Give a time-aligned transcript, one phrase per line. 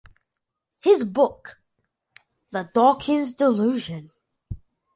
[0.79, 1.61] His book:
[2.49, 4.09] The Dawkins Delusion?